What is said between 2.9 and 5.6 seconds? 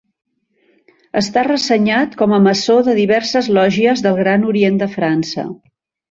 diverses lògies del Gran Orient de França.